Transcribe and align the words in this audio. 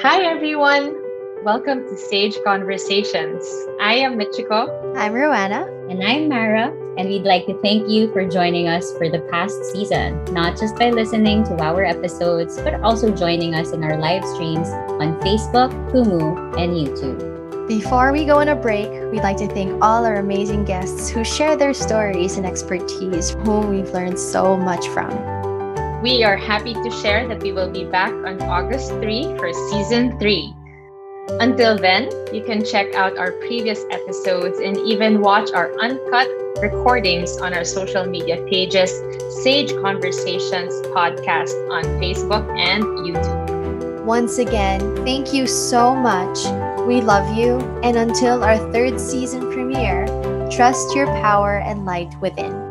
Hi, 0.00 0.22
everyone. 0.22 0.94
Welcome 1.42 1.82
to 1.88 1.96
Sage 1.96 2.38
Conversations. 2.44 3.42
I 3.80 3.94
am 3.94 4.16
Michiko. 4.16 4.70
I'm 4.96 5.12
Rowana. 5.12 5.66
And 5.90 6.04
I'm 6.04 6.28
Mara. 6.28 6.68
And 6.96 7.08
we'd 7.08 7.24
like 7.24 7.46
to 7.46 7.60
thank 7.62 7.88
you 7.88 8.12
for 8.12 8.24
joining 8.24 8.68
us 8.68 8.92
for 8.96 9.08
the 9.08 9.18
past 9.28 9.56
season, 9.72 10.24
not 10.26 10.56
just 10.56 10.76
by 10.76 10.90
listening 10.90 11.42
to 11.46 11.58
our 11.60 11.84
episodes, 11.84 12.60
but 12.60 12.74
also 12.74 13.10
joining 13.10 13.56
us 13.56 13.72
in 13.72 13.82
our 13.82 13.98
live 13.98 14.24
streams 14.24 14.68
on 15.02 15.18
Facebook, 15.18 15.74
Kumu, 15.90 16.38
and 16.56 16.74
YouTube. 16.74 17.66
Before 17.66 18.12
we 18.12 18.24
go 18.24 18.38
on 18.38 18.50
a 18.50 18.54
break, 18.54 18.88
we'd 19.10 19.22
like 19.22 19.38
to 19.38 19.48
thank 19.48 19.82
all 19.82 20.06
our 20.06 20.20
amazing 20.20 20.64
guests 20.64 21.08
who 21.10 21.24
share 21.24 21.56
their 21.56 21.74
stories 21.74 22.36
and 22.36 22.46
expertise, 22.46 23.30
whom 23.30 23.68
we've 23.68 23.90
learned 23.90 24.20
so 24.20 24.56
much 24.56 24.86
from. 24.90 25.37
We 26.00 26.22
are 26.22 26.36
happy 26.36 26.74
to 26.74 26.90
share 27.02 27.26
that 27.26 27.42
we 27.42 27.50
will 27.50 27.70
be 27.70 27.84
back 27.84 28.12
on 28.12 28.40
August 28.42 28.92
3 28.92 29.36
for 29.36 29.52
season 29.52 30.16
3. 30.20 30.54
Until 31.40 31.76
then, 31.76 32.08
you 32.32 32.44
can 32.44 32.64
check 32.64 32.94
out 32.94 33.18
our 33.18 33.32
previous 33.32 33.82
episodes 33.90 34.60
and 34.60 34.76
even 34.78 35.20
watch 35.20 35.50
our 35.52 35.76
uncut 35.80 36.28
recordings 36.62 37.38
on 37.38 37.52
our 37.52 37.64
social 37.64 38.06
media 38.06 38.46
pages, 38.48 38.92
Sage 39.42 39.74
Conversations 39.82 40.72
Podcast 40.94 41.50
on 41.68 41.82
Facebook 41.98 42.46
and 42.56 42.84
YouTube. 43.02 44.04
Once 44.04 44.38
again, 44.38 44.78
thank 45.04 45.34
you 45.34 45.48
so 45.48 45.96
much. 45.96 46.46
We 46.86 47.00
love 47.00 47.36
you, 47.36 47.58
and 47.82 47.96
until 47.96 48.44
our 48.44 48.56
third 48.72 49.00
season 49.00 49.50
premiere, 49.50 50.06
trust 50.48 50.94
your 50.94 51.06
power 51.06 51.58
and 51.58 51.84
light 51.84 52.14
within. 52.20 52.67